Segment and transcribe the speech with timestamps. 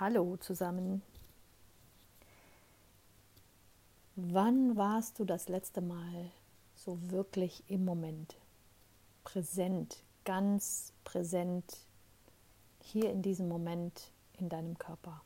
[0.00, 1.02] Hallo zusammen.
[4.16, 6.30] Wann warst du das letzte Mal
[6.74, 8.34] so wirklich im Moment?
[9.24, 11.86] Präsent, ganz präsent
[12.80, 15.20] hier in diesem Moment in deinem Körper.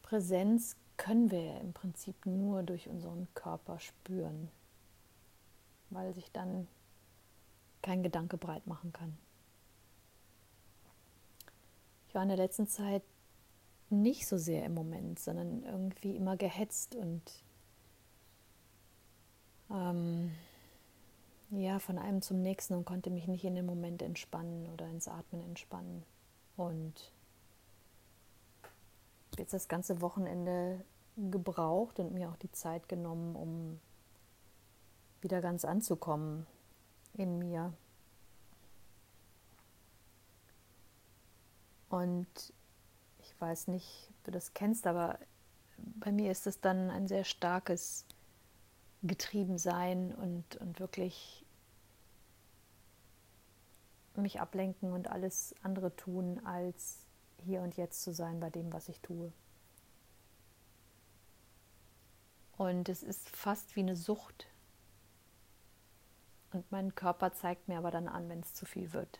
[0.00, 4.48] Präsenz können wir im Prinzip nur durch unseren Körper spüren,
[5.90, 6.66] weil sich dann
[7.82, 9.18] kein Gedanke breit machen kann.
[12.10, 13.04] Ich war in der letzten Zeit
[13.88, 17.22] nicht so sehr im Moment, sondern irgendwie immer gehetzt und
[19.70, 20.32] ähm,
[21.52, 25.06] ja, von einem zum nächsten und konnte mich nicht in den Moment entspannen oder ins
[25.06, 26.02] Atmen entspannen.
[26.56, 27.12] Und
[29.38, 30.84] jetzt das ganze Wochenende
[31.16, 33.78] gebraucht und mir auch die Zeit genommen, um
[35.20, 36.44] wieder ganz anzukommen
[37.14, 37.72] in mir.
[41.90, 42.52] Und
[43.18, 45.18] ich weiß nicht, ob du das kennst, aber
[45.76, 48.06] bei mir ist es dann ein sehr starkes
[49.02, 51.44] Getriebensein und, und wirklich
[54.14, 56.98] mich ablenken und alles andere tun, als
[57.44, 59.32] hier und jetzt zu sein bei dem, was ich tue.
[62.56, 64.46] Und es ist fast wie eine Sucht.
[66.52, 69.18] Und mein Körper zeigt mir aber dann an, wenn es zu viel wird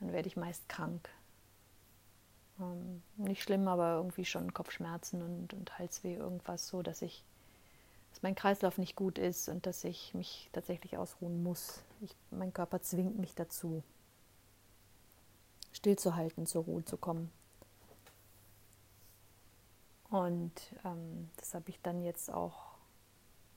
[0.00, 1.08] dann werde ich meist krank.
[2.58, 7.24] Ähm, nicht schlimm, aber irgendwie schon Kopfschmerzen und, und Halsweh, irgendwas so, dass ich,
[8.10, 11.82] dass mein Kreislauf nicht gut ist und dass ich mich tatsächlich ausruhen muss.
[12.00, 13.82] Ich, mein Körper zwingt mich dazu,
[15.72, 17.30] stillzuhalten, zur Ruhe zu kommen.
[20.08, 20.52] Und
[20.84, 22.74] ähm, das habe ich dann jetzt auch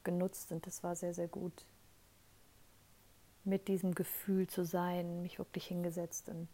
[0.04, 1.66] genutzt und das war sehr, sehr gut
[3.44, 6.48] mit diesem Gefühl zu sein, mich wirklich hingesetzt und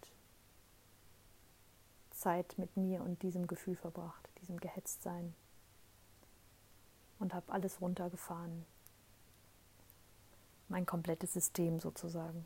[2.11, 5.33] Zeit mit mir und diesem Gefühl verbracht, diesem Gehetztsein
[7.19, 8.65] und habe alles runtergefahren.
[10.67, 12.45] Mein komplettes System sozusagen.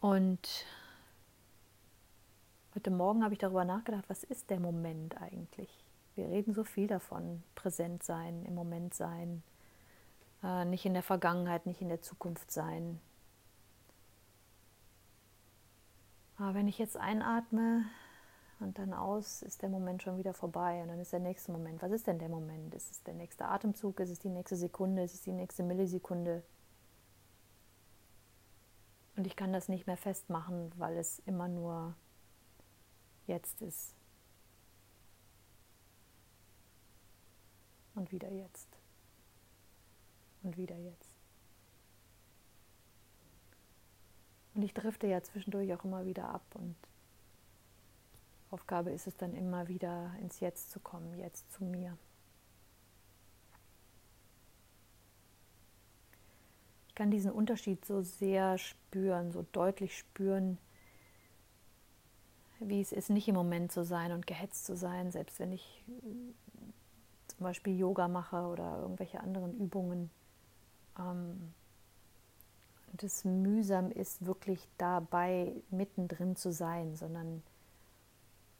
[0.00, 0.64] Und
[2.74, 5.84] heute Morgen habe ich darüber nachgedacht, was ist der Moment eigentlich?
[6.14, 9.42] Wir reden so viel davon, präsent sein, im Moment sein,
[10.66, 13.00] nicht in der Vergangenheit, nicht in der Zukunft sein.
[16.36, 17.84] Aber wenn ich jetzt einatme
[18.60, 21.82] und dann aus, ist der Moment schon wieder vorbei und dann ist der nächste Moment.
[21.82, 22.74] Was ist denn der Moment?
[22.74, 23.98] Ist es der nächste Atemzug?
[24.00, 25.02] Ist es die nächste Sekunde?
[25.02, 26.42] Ist es die nächste Millisekunde?
[29.16, 31.96] Und ich kann das nicht mehr festmachen, weil es immer nur
[33.26, 33.96] jetzt ist.
[37.96, 38.67] Und wieder jetzt
[40.48, 41.10] und wieder jetzt.
[44.54, 46.74] Und ich drifte ja zwischendurch auch immer wieder ab und
[48.50, 51.96] Aufgabe ist es dann immer wieder ins Jetzt zu kommen, jetzt zu mir.
[56.88, 60.58] Ich kann diesen Unterschied so sehr spüren, so deutlich spüren,
[62.58, 65.84] wie es ist, nicht im Moment zu sein und gehetzt zu sein, selbst wenn ich
[67.28, 70.10] zum Beispiel Yoga mache oder irgendwelche anderen Übungen
[70.98, 71.54] ähm,
[72.92, 77.42] das mühsam ist, wirklich dabei mittendrin zu sein, sondern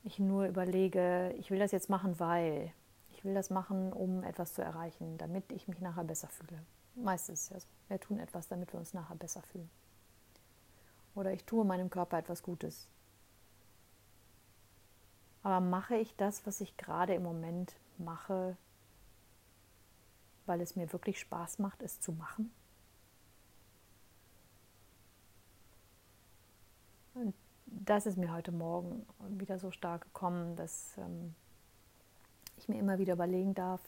[0.04, 2.72] ich nur überlege, ich will das jetzt machen, weil
[3.12, 6.60] ich will das machen, um etwas zu erreichen, damit ich mich nachher besser fühle.
[6.94, 7.66] Meistens ist ja so.
[7.88, 9.70] Wir tun etwas, damit wir uns nachher besser fühlen.
[11.14, 12.86] Oder ich tue meinem Körper etwas Gutes.
[15.42, 18.56] Aber mache ich das, was ich gerade im Moment mache,
[20.48, 22.50] weil es mir wirklich Spaß macht, es zu machen.
[27.14, 27.34] Und
[27.66, 31.34] das ist mir heute Morgen wieder so stark gekommen, dass ähm,
[32.56, 33.80] ich mir immer wieder überlegen darf,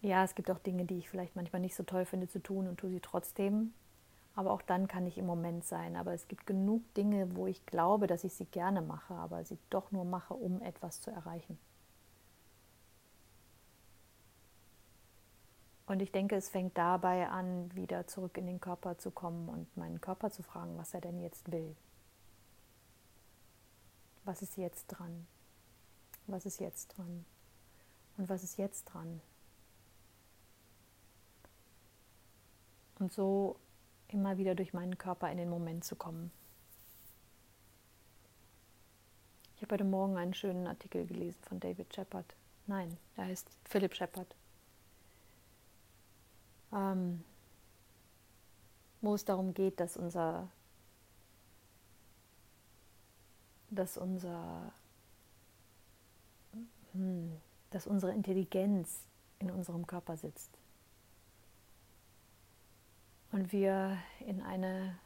[0.00, 2.66] ja, es gibt auch Dinge, die ich vielleicht manchmal nicht so toll finde zu tun
[2.66, 3.72] und tue sie trotzdem.
[4.34, 5.94] Aber auch dann kann ich im Moment sein.
[5.94, 9.58] Aber es gibt genug Dinge, wo ich glaube, dass ich sie gerne mache, aber sie
[9.70, 11.58] doch nur mache, um etwas zu erreichen.
[15.92, 19.76] Und ich denke, es fängt dabei an, wieder zurück in den Körper zu kommen und
[19.76, 21.76] meinen Körper zu fragen, was er denn jetzt will.
[24.24, 25.26] Was ist jetzt dran?
[26.26, 27.26] Was ist jetzt dran?
[28.16, 29.20] Und was ist jetzt dran?
[32.98, 33.56] Und so
[34.08, 36.32] immer wieder durch meinen Körper in den Moment zu kommen.
[39.56, 42.34] Ich habe heute Morgen einen schönen Artikel gelesen von David Shepard.
[42.66, 44.34] Nein, er heißt Philip Shepard.
[46.72, 47.22] Ähm,
[49.00, 50.48] wo es darum geht, dass unser,
[53.70, 54.72] dass unser,
[56.92, 57.36] hm,
[57.70, 59.04] dass unsere Intelligenz
[59.38, 60.56] in unserem Körper sitzt
[63.32, 64.96] und wir in eine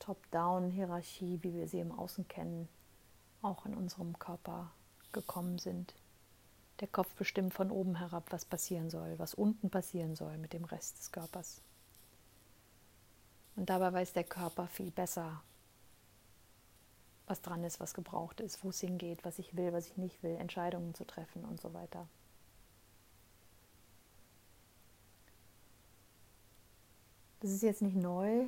[0.00, 2.68] Top-Down-Hierarchie, wie wir sie im Außen kennen,
[3.40, 4.72] auch in unserem Körper
[5.12, 5.94] gekommen sind.
[6.82, 10.64] Der Kopf bestimmt von oben herab, was passieren soll, was unten passieren soll mit dem
[10.64, 11.62] Rest des Körpers.
[13.54, 15.44] Und dabei weiß der Körper viel besser,
[17.28, 20.24] was dran ist, was gebraucht ist, wo es hingeht, was ich will, was ich nicht
[20.24, 22.08] will, Entscheidungen zu treffen und so weiter.
[27.38, 28.46] Das ist jetzt nicht neu,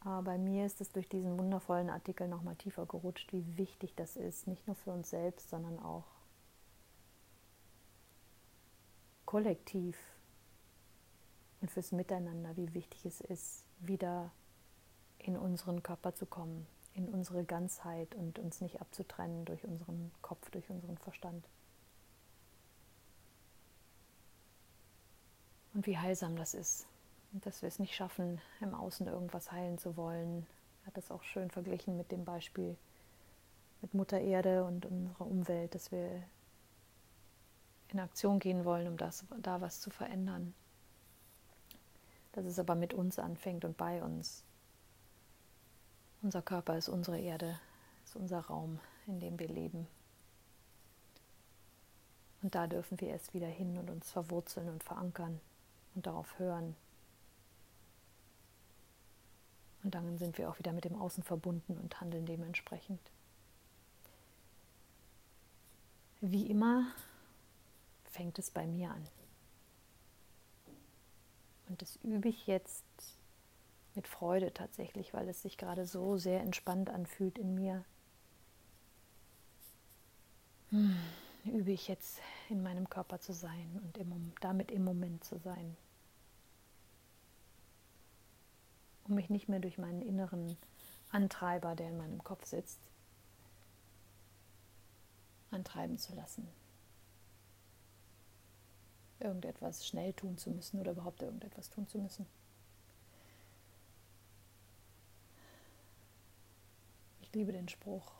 [0.00, 4.16] aber bei mir ist es durch diesen wundervollen Artikel nochmal tiefer gerutscht, wie wichtig das
[4.16, 6.04] ist, nicht nur für uns selbst, sondern auch
[9.32, 9.96] kollektiv
[11.62, 14.30] und fürs Miteinander, wie wichtig es ist, wieder
[15.16, 20.50] in unseren Körper zu kommen, in unsere Ganzheit und uns nicht abzutrennen durch unseren Kopf,
[20.50, 21.48] durch unseren Verstand.
[25.72, 26.86] Und wie heilsam das ist
[27.32, 30.46] und dass wir es nicht schaffen, im Außen irgendwas heilen zu wollen.
[30.82, 32.76] Er hat das auch schön verglichen mit dem Beispiel
[33.80, 36.22] mit Mutter Erde und unserer Umwelt, dass wir
[37.92, 40.54] in Aktion gehen wollen, um das, da was zu verändern.
[42.32, 44.44] Dass es aber mit uns anfängt und bei uns.
[46.22, 47.58] Unser Körper ist unsere Erde,
[48.04, 49.86] ist unser Raum, in dem wir leben.
[52.42, 55.40] Und da dürfen wir erst wieder hin und uns verwurzeln und verankern
[55.94, 56.74] und darauf hören,
[59.82, 63.00] und dann sind wir auch wieder mit dem Außen verbunden und handeln dementsprechend.
[66.20, 66.86] Wie immer
[68.12, 69.04] fängt es bei mir an.
[71.68, 72.84] Und das übe ich jetzt
[73.94, 77.84] mit Freude tatsächlich, weil es sich gerade so sehr entspannt anfühlt in mir.
[80.70, 80.96] Hm,
[81.44, 85.76] übe ich jetzt in meinem Körper zu sein und im, damit im Moment zu sein.
[89.04, 90.56] um mich nicht mehr durch meinen inneren
[91.10, 92.78] Antreiber, der in meinem Kopf sitzt,
[95.50, 96.48] antreiben zu lassen.
[99.22, 102.26] Irgendetwas schnell tun zu müssen oder überhaupt irgendetwas tun zu müssen.
[107.20, 108.12] Ich liebe den Spruch,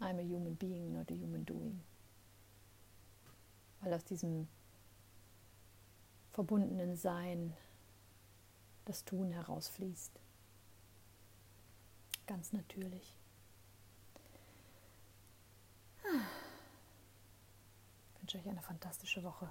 [0.00, 1.80] I'm a human being, not a human doing.
[3.80, 4.48] Weil aus diesem
[6.32, 7.54] verbundenen Sein
[8.84, 10.18] das Tun herausfließt.
[12.26, 13.16] Ganz natürlich.
[18.14, 19.50] Ich wünsche euch eine fantastische Woche.